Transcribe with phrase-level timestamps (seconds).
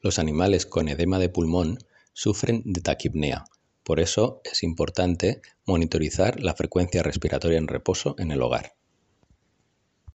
[0.00, 1.78] Los animales con edema de pulmón
[2.12, 3.44] sufren de taquipnea,
[3.82, 8.77] por eso es importante monitorizar la frecuencia respiratoria en reposo en el hogar.